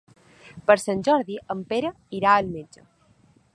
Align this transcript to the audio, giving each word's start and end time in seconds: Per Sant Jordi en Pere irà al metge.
Per 0.69 0.75
Sant 0.83 1.03
Jordi 1.09 1.37
en 1.55 1.61
Pere 1.73 1.93
irà 2.21 2.33
al 2.39 2.53
metge. 2.57 2.85